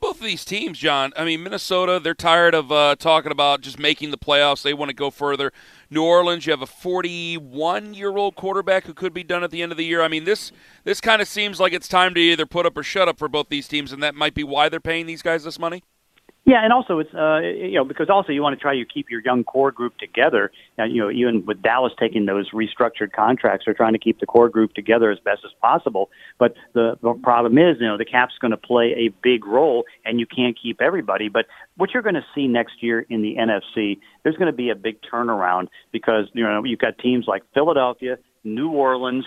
[0.01, 1.13] Both of these teams, John.
[1.17, 4.63] I mean, Minnesota, they're tired of uh, talking about just making the playoffs.
[4.63, 5.53] They want to go further.
[5.91, 9.79] New Orleans, you have a 41-year-old quarterback who could be done at the end of
[9.79, 10.03] the year.
[10.03, 10.53] I mean, this
[10.85, 13.29] this kind of seems like it's time to either put up or shut up for
[13.29, 15.83] both these teams, and that might be why they're paying these guys this money.
[16.47, 19.11] Yeah, and also it's uh, you know because also you want to try to keep
[19.11, 20.53] your young core group together.
[20.79, 24.49] You know, even with Dallas taking those restructured contracts, they're trying to keep the core
[24.49, 26.09] group together as best as possible.
[26.39, 29.87] But the, the problem is, you know, the cap's going to play a big role,
[30.05, 31.29] and you can't keep everybody.
[31.29, 34.71] But what you're going to see next year in the NFC, there's going to be
[34.71, 39.25] a big turnaround because you know you've got teams like Philadelphia, New Orleans.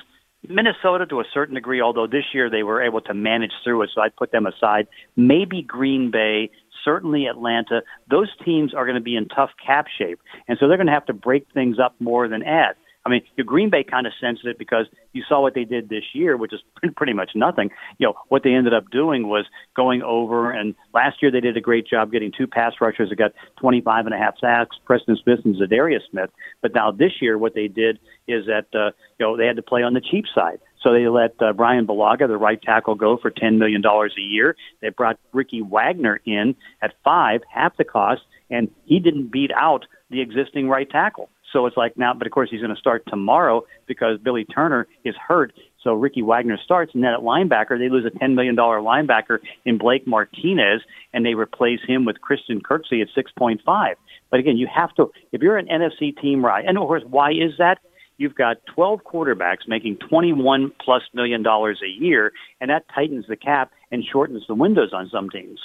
[0.47, 3.89] Minnesota to a certain degree, although this year they were able to manage through it,
[3.93, 4.87] so I'd put them aside.
[5.17, 6.49] Maybe Green Bay,
[6.83, 10.19] certainly Atlanta, those teams are going to be in tough cap shape.
[10.47, 12.75] And so they're going to have to break things up more than add.
[13.05, 15.89] I mean, your Green Bay kind of sensed it because you saw what they did
[15.89, 16.59] this year, which is
[16.95, 17.69] pretty much nothing.
[17.97, 21.55] You know, what they ended up doing was going over, and last year they did
[21.55, 25.17] a great job getting two pass rushers that got 25 and a half sacks, Preston
[25.23, 26.29] Smith and Za'Darius Smith.
[26.61, 29.63] But now this year, what they did is that, uh, you know, they had to
[29.63, 30.59] play on the cheap side.
[30.81, 34.55] So they let uh, Bryan Bulaga, the right tackle, go for $10 million a year.
[34.81, 39.85] They brought Ricky Wagner in at five, half the cost, and he didn't beat out
[40.09, 41.29] the existing right tackle.
[41.51, 44.87] So it's like now, but of course he's going to start tomorrow because Billy Turner
[45.03, 45.53] is hurt.
[45.83, 49.39] So Ricky Wagner starts, and then at linebacker they lose a ten million dollar linebacker
[49.65, 50.81] in Blake Martinez,
[51.13, 53.95] and they replace him with Christian Kirksey at six point five.
[54.29, 56.65] But again, you have to if you're an NFC team, right?
[56.67, 57.79] And of course, why is that?
[58.19, 63.35] You've got 12 quarterbacks making 21 plus million dollars a year, and that tightens the
[63.35, 65.59] cap and shortens the windows on some teams.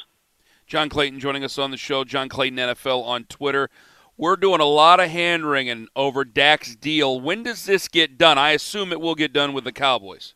[0.66, 2.04] John Clayton joining us on the show.
[2.04, 3.68] John Clayton NFL on Twitter.
[4.16, 7.20] We're doing a lot of hand wringing over Dak's deal.
[7.20, 8.38] When does this get done?
[8.38, 10.34] I assume it will get done with the Cowboys.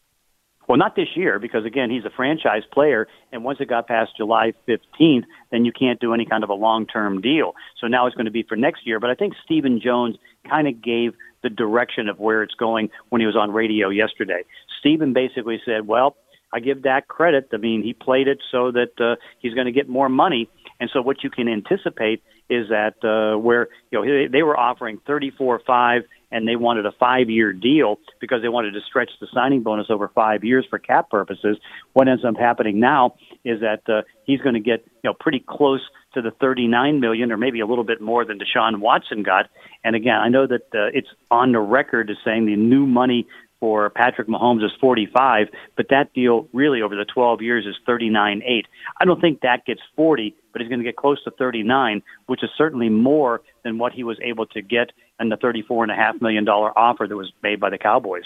[0.68, 4.11] Well, not this year because again, he's a franchise player, and once it got past
[4.16, 7.54] July 15th, then you can't do any kind of a long-term deal.
[7.81, 9.00] So now it's going to be for next year.
[9.00, 13.20] But I think Stephen Jones kind of gave the direction of where it's going when
[13.20, 14.44] he was on radio yesterday.
[14.81, 16.16] Stephen basically said, well,
[16.53, 17.48] I give Dak credit.
[17.53, 20.48] I mean, he played it so that uh, he's going to get more money.
[20.81, 24.98] And so what you can anticipate is that uh, where you know they were offering
[25.07, 29.86] 34-5 and they wanted a five-year deal because they wanted to stretch the signing bonus
[29.90, 31.56] over five years for cap purposes.
[31.92, 33.14] What ends up happening now
[33.44, 35.82] is that uh, he's going to get you know pretty close
[36.14, 39.50] to the 39 million, or maybe a little bit more than Deshaun Watson got.
[39.84, 43.26] And again, I know that uh, it's on the record as saying the new money
[43.60, 48.62] for Patrick Mahomes is 45, but that deal really over the 12 years is 39.8.
[49.00, 52.44] I don't think that gets 40, but he's going to get close to 39, which
[52.44, 56.76] is certainly more than what he was able to get in the 34.5 million dollar
[56.78, 58.24] offer that was made by the Cowboys.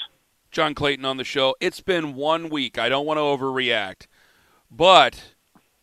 [0.50, 1.54] John Clayton on the show.
[1.60, 2.78] It's been one week.
[2.78, 4.06] I don't want to overreact,
[4.70, 5.34] but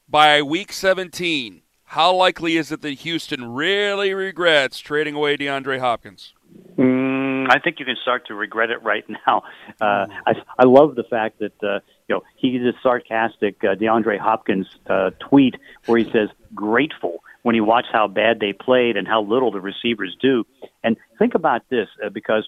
[0.08, 6.34] by week 17, how likely is it that Houston really regrets trading away DeAndre Hopkins?
[6.78, 9.44] Mm, I think you can start to regret it right now.
[9.82, 13.76] Uh, I, I love the fact that uh, you know he did a sarcastic uh,
[13.76, 15.56] DeAndre Hopkins uh, tweet
[15.88, 19.62] where he says grateful when he watched how bad they played and how little the
[19.62, 20.46] receivers do.
[20.84, 22.48] And think about this uh, because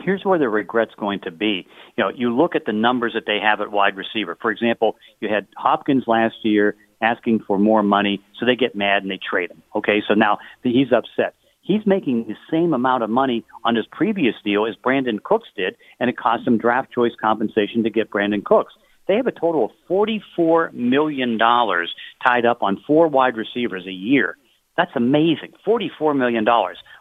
[0.00, 1.66] here's where the regret's going to be.
[1.96, 4.36] You know, you look at the numbers that they have at wide receiver.
[4.40, 9.02] For example, you had Hopkins last year asking for more money, so they get mad
[9.02, 9.62] and they trade him.
[9.74, 11.34] Okay, so now he's upset.
[11.60, 15.76] He's making the same amount of money on his previous deal as Brandin Cooks did,
[15.98, 18.74] and it cost him draft choice compensation to get Brandin Cooks.
[19.06, 24.36] They have a total of $44 million tied up on four wide receivers a year.
[24.76, 25.52] That's amazing.
[25.66, 26.44] $44 million.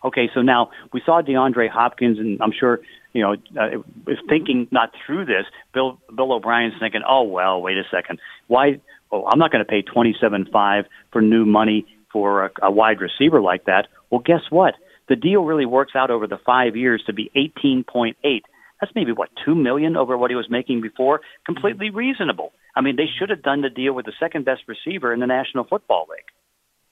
[0.04, 2.80] Okay, so now we saw DeAndre Hopkins, and I'm sure,
[3.14, 3.80] you know, uh,
[4.12, 5.46] is thinking not through this.
[5.74, 8.20] Bill, Bill O'Brien's thinking, oh, well, wait a second.
[8.48, 8.80] Why,
[9.12, 12.72] oh, I'm not going to pay twenty seven five for new money for a, a
[12.72, 13.88] wide receiver like that.
[14.12, 14.76] Well, guess what?
[15.10, 18.46] The deal really works out over the five years to be eighteen point eight.
[18.84, 21.22] That's maybe what two million over what he was making before.
[21.46, 21.96] Completely mm-hmm.
[21.96, 22.52] reasonable.
[22.76, 25.26] I mean, they should have done the deal with the second best receiver in the
[25.26, 26.26] National Football League.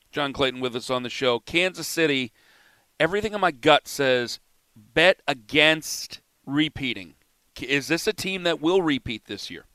[0.09, 1.41] John Clayton with us on the show.
[1.41, 2.31] Kansas City.
[2.97, 4.39] Everything in my gut says
[4.73, 7.15] bet against repeating.
[7.61, 9.65] Is this a team that will repeat this year?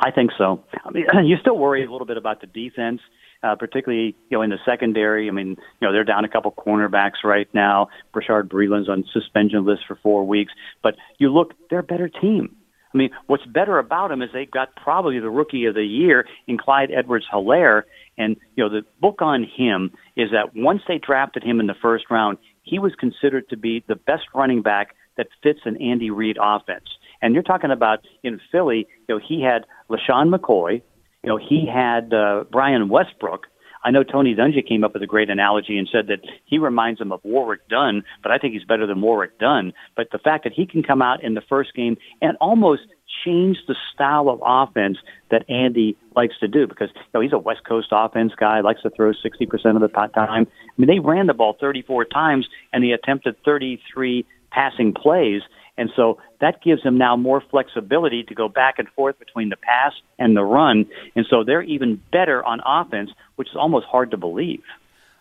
[0.00, 0.64] I think so.
[0.84, 3.00] I mean, you still worry a little bit about the defense,
[3.42, 5.28] uh, particularly you know in the secondary.
[5.28, 7.88] I mean, you know they're down a couple cornerbacks right now.
[8.14, 12.56] Bashaud Breeland's on suspension list for four weeks, but you look, they're a better team.
[12.94, 16.26] I mean, what's better about them is they've got probably the rookie of the year
[16.46, 17.82] in Clyde Edwards-Helaire,
[18.16, 21.74] and you know the book on him is that once they drafted him in the
[21.80, 26.10] first round, he was considered to be the best running back that fits an Andy
[26.10, 26.86] Reid offense.
[27.22, 30.82] And you're talking about in Philly, you know, he had LeSean McCoy,
[31.22, 33.46] You know, he had uh, Brian Westbrook.
[33.84, 37.00] I know Tony Dungy came up with a great analogy and said that he reminds
[37.00, 39.72] him of Warrick Dunn, but I think he's better than Warrick Dunn.
[39.96, 42.82] But the fact that he can come out in the first game and almost
[43.24, 44.98] change the style of offense
[45.30, 48.82] that Andy likes to do because you know he's a West Coast offense guy, likes
[48.82, 50.10] to throw 60% of the time.
[50.16, 50.46] I
[50.76, 55.42] mean, they ran the ball 34 times and they attempted 33 passing plays.
[55.78, 59.56] And so that gives them now more flexibility to go back and forth between the
[59.56, 60.86] pass and the run.
[61.14, 64.62] And so they're even better on offense, which is almost hard to believe.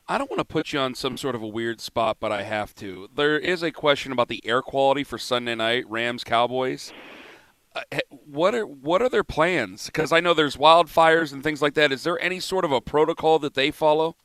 [0.08, 2.43] I don't want to put you on some sort of a weird spot, but I
[2.43, 3.10] have to.
[3.16, 6.93] There is a question about the air quality for Sunday night Rams Cowboys.
[7.76, 9.88] Uh, what are what are their plans?
[9.88, 11.91] Because I know there's wildfires and things like that.
[11.91, 14.16] Is there any sort of a protocol that they follow?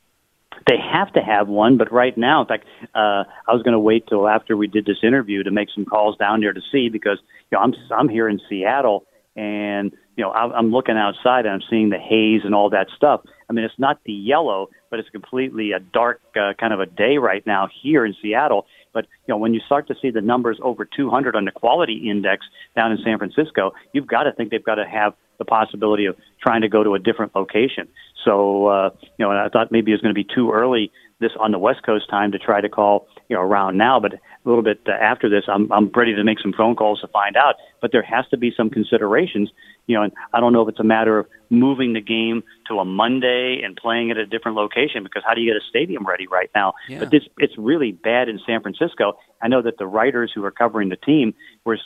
[0.66, 3.80] They have to have one, but right now, in fact, uh, I was going to
[3.80, 6.88] wait till after we did this interview to make some calls down there to see
[6.88, 7.18] because
[7.51, 11.62] you know I'm I'm here in Seattle and you know I'm looking outside and I'm
[11.70, 13.22] seeing the haze and all that stuff.
[13.48, 16.86] I mean, it's not the yellow, but it's completely a dark uh, kind of a
[16.86, 18.66] day right now here in Seattle.
[18.92, 22.09] But you know, when you start to see the numbers over 200 on the quality
[22.11, 22.44] index
[22.76, 26.16] down in San Francisco, you've got to think they've got to have the possibility of
[26.42, 27.88] trying to go to a different location.
[28.25, 30.93] So, uh, you know, and I thought maybe it was going to be too early
[31.21, 34.01] this on the West Coast time to try to call, you know, around now.
[34.01, 37.01] But a little bit uh, after this, I'm I'm ready to make some phone calls
[37.03, 37.57] to find out.
[37.81, 39.51] But there has to be some considerations,
[39.87, 40.03] you know.
[40.03, 43.61] And I don't know if it's a matter of moving the game to a Monday
[43.62, 46.27] and playing it at a different location because how do you get a stadium ready
[46.27, 46.73] right now?
[46.89, 47.01] Yeah.
[47.01, 49.18] But this it's really bad in San Francisco.
[49.43, 51.79] I know that the writers who are covering the team were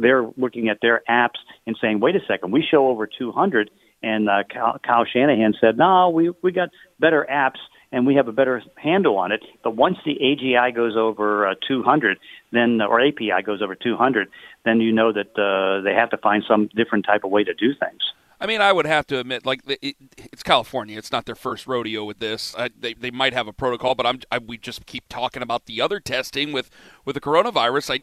[0.00, 3.70] they're looking at their apps and saying, wait a second, we show over 200
[4.02, 6.70] and uh, Kyle, Kyle Shanahan said, "No, we we got
[7.00, 7.58] better apps
[7.90, 9.42] and we have a better handle on it.
[9.64, 12.18] But once the AGI goes over uh, 200,
[12.52, 14.28] then or API goes over 200,
[14.64, 17.54] then you know that uh, they have to find some different type of way to
[17.54, 20.96] do things." I mean, I would have to admit, like it, it's California.
[20.96, 22.54] It's not their first rodeo with this.
[22.56, 25.66] I, they they might have a protocol, but I'm I, we just keep talking about
[25.66, 26.70] the other testing with
[27.04, 27.96] with the coronavirus.
[27.96, 28.02] I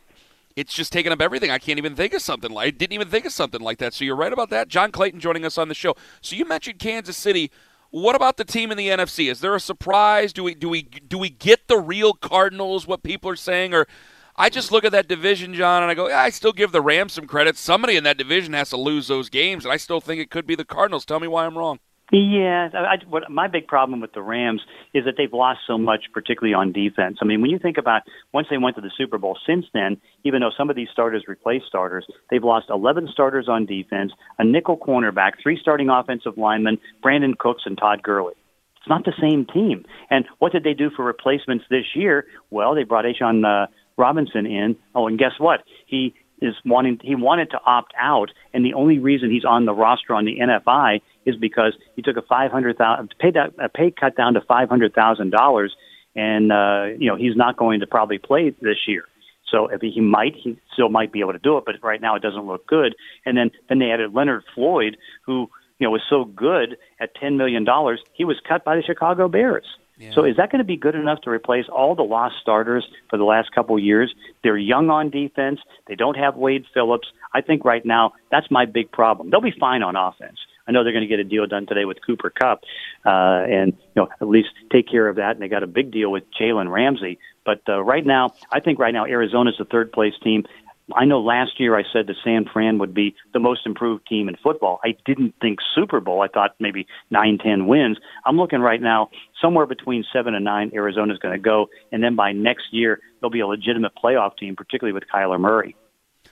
[0.55, 1.51] it's just taken up everything.
[1.51, 3.93] I can't even think of something like I didn't even think of something like that.
[3.93, 4.67] So you're right about that.
[4.67, 5.95] John Clayton joining us on the show.
[6.21, 7.51] So you mentioned Kansas City.
[7.91, 9.29] What about the team in the NFC?
[9.29, 10.33] Is there a surprise?
[10.33, 12.87] Do we do we do we get the real Cardinals?
[12.87, 13.87] What people are saying, or
[14.35, 16.81] I just look at that division, John, and I go, yeah, I still give the
[16.81, 17.57] Rams some credit.
[17.57, 20.45] Somebody in that division has to lose those games, and I still think it could
[20.45, 21.05] be the Cardinals.
[21.05, 21.79] Tell me why I'm wrong.
[22.11, 24.61] Yeah, I, what my big problem with the Rams
[24.93, 27.17] is that they've lost so much, particularly on defense.
[27.19, 29.97] I mean, when you think about once they went to the Super Bowl, since then,
[30.23, 34.45] even though some of these starters replaced starters, they've lost 11 starters on defense, a
[34.45, 38.35] nickel cornerback, three starting offensive linemen, Brandin Cooks and Todd Gurley.
[38.77, 39.83] It's not the same team.
[40.11, 42.25] And what did they do for replacements this year?
[42.51, 43.65] Well, they brought A'Shawn uh,
[43.97, 44.75] Robinson in.
[44.93, 45.61] Oh, and guess what?
[45.87, 49.73] He is wanting he wanted to opt out, and the only reason he's on the
[49.73, 53.91] roster on the NFI is because he took a five hundred thousand paid a pay
[53.91, 55.75] cut down to five hundred thousand dollars,
[56.15, 59.05] and uh, you know he's not going to probably play this year.
[59.51, 62.01] So if he, he might, he still might be able to do it, but right
[62.01, 62.95] now it doesn't look good.
[63.25, 65.49] And then then they added Leonard Floyd, who
[65.79, 69.27] you know was so good at ten million dollars, he was cut by the Chicago
[69.27, 69.65] Bears.
[69.97, 70.11] Yeah.
[70.13, 73.17] So is that going to be good enough to replace all the lost starters for
[73.17, 74.13] the last couple of years?
[74.43, 75.61] They're young on defense.
[75.87, 77.07] They don't have Wade Phillips.
[77.33, 79.29] I think right now that's my big problem.
[79.29, 80.37] They'll be fine on offense.
[80.67, 82.63] I know they're going to get a deal done today with Cooper Kupp,
[83.05, 85.31] uh, and you know at least take care of that.
[85.31, 87.19] And they got a big deal with Jalen Ramsey.
[87.45, 90.45] But uh, right now, I think right now Arizona's the third place team.
[90.93, 94.29] I know last year I said that San Fran would be the most improved team
[94.29, 94.79] in football.
[94.83, 96.21] I didn't think Super Bowl.
[96.21, 97.97] I thought maybe nine, ten wins.
[98.23, 99.09] I'm looking right now
[99.41, 100.71] somewhere between seven and nine.
[100.75, 104.55] Arizona's going to go, and then by next year they'll be a legitimate playoff team,
[104.55, 105.75] particularly with Kyler Murray.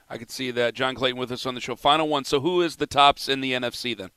[0.09, 0.75] I could see that.
[0.75, 1.75] John Clayton with us on the show.
[1.75, 2.23] Final one.
[2.23, 4.11] So who is the tops in the NFC then?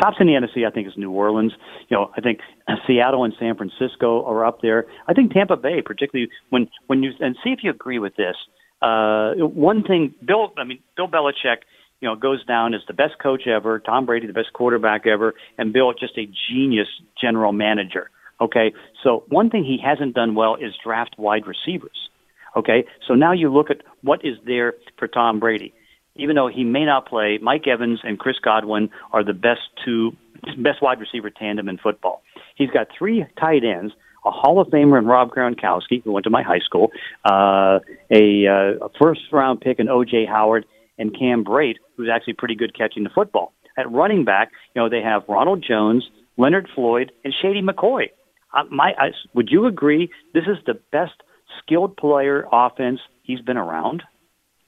[0.00, 1.52] Tops in the NFC, I think, is New Orleans.
[1.88, 2.40] You know, I think
[2.86, 4.86] Seattle and San Francisco are up there.
[5.06, 8.36] I think Tampa Bay, particularly when when you and see if you agree with this.
[8.80, 11.58] Uh, one thing, Bill, I mean, Bill Belichick,
[12.00, 13.78] you know, goes down as the best coach ever.
[13.78, 16.88] Tom Brady, the best quarterback ever, and Bill, just a genius
[17.20, 18.10] general manager.
[18.40, 18.72] Okay,
[19.04, 22.10] so one thing he hasn't done well is draft wide receivers.
[22.56, 25.72] Okay, so now you look at what is there for Tom Brady.
[26.16, 30.12] Even though he may not play, Mike Evans and Chris Godwin are the best two,
[30.58, 32.22] best wide receiver tandem in football.
[32.56, 33.94] He's got three tight ends
[34.24, 36.90] a Hall of Famer in Rob Gronkowski, who went to my high school,
[37.24, 40.26] uh, a, uh, a first round pick in O.J.
[40.26, 40.64] Howard,
[40.98, 43.52] and Cam Brate, who's actually pretty good catching the football.
[43.76, 48.10] At running back, you know, they have Ronald Jones, Leonard Floyd, and Shady McCoy.
[48.54, 51.14] Uh, my, I, would you agree this is the best
[51.58, 54.02] skilled player offense he's been around?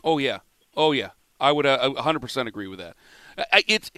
[0.02, 0.38] Oh yeah,
[0.76, 1.10] oh yeah.
[1.40, 2.96] I would uh, 100% agree with that.
[3.66, 3.90] It's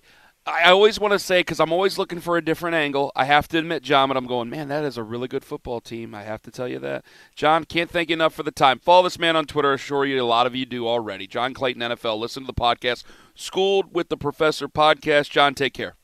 [0.49, 3.11] I always want to say because I'm always looking for a different angle.
[3.17, 5.81] I have to admit, John, but I'm going, man, that is a really good football
[5.81, 6.15] team.
[6.15, 7.05] I have to tell you that.
[7.35, 8.79] John, can't thank you enough for the time.
[8.79, 9.73] Follow this man on Twitter.
[9.73, 11.27] I assure you, a lot of you do already.
[11.27, 12.21] John Clayton NFL.
[12.21, 13.03] Listen to the podcast.
[13.35, 15.31] Schooled with the Professor podcast.
[15.31, 15.97] John, take care.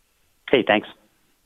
[0.50, 0.88] Hey, thanks.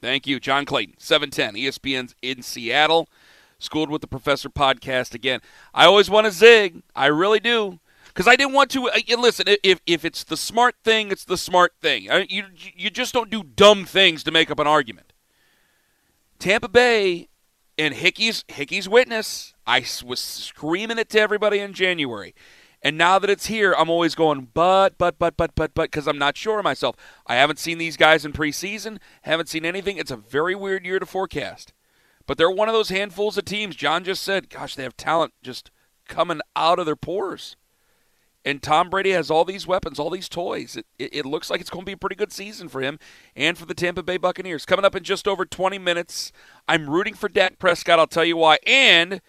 [0.00, 0.94] Thank you, John Clayton.
[0.98, 3.10] 710 ESPN's in Seattle.
[3.58, 5.40] Schooled with the Professor podcast again.
[5.74, 6.82] I always want to zig.
[6.94, 7.78] I really do
[8.16, 8.88] because I didn't want to.
[8.88, 12.10] Uh, listen, if if it's the smart thing, it's the smart thing.
[12.10, 12.44] Uh, you
[12.74, 15.12] you just don't do dumb things to make up an argument.
[16.38, 17.28] Tampa Bay
[17.76, 19.52] and Hickey's Hickey's witness.
[19.66, 22.34] I was screaming it to everybody in January.
[22.82, 26.06] And now that it's here, I'm always going, but, but, but, but, but, but, because
[26.06, 26.94] I'm not sure of myself.
[27.26, 29.96] I haven't seen these guys in preseason, haven't seen anything.
[29.96, 31.72] It's a very weird year to forecast.
[32.26, 33.74] But they're one of those handfuls of teams.
[33.76, 35.70] John just said, gosh, they have talent just
[36.06, 37.56] coming out of their pores.
[38.46, 40.76] And Tom Brady has all these weapons, all these toys.
[40.76, 43.00] It, it, it, looks like it's going to be a pretty good season for him
[43.34, 44.64] and for the Tampa Bay Buccaneers.
[44.64, 46.30] Coming up in just over 20 minutes,
[46.68, 47.98] I'm rooting for Dak Prescott.
[47.98, 48.58] I'll tell you why.
[48.64, 49.20] And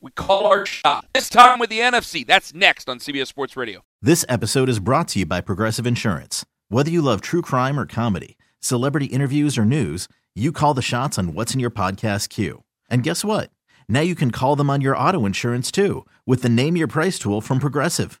[0.00, 1.06] we call our shot.
[1.12, 2.24] This time with the NFC.
[2.24, 3.82] That's next on CBS Sports Radio.
[4.00, 6.46] This episode is brought to you by Progressive Insurance.
[6.68, 11.18] Whether you love true crime or comedy, celebrity interviews or news, you call the shots
[11.18, 12.62] on what's in your podcast queue.
[12.88, 13.50] And guess what?
[13.88, 17.18] Now you can call them on your auto insurance too with the Name Your Price
[17.18, 18.20] tool from Progressive.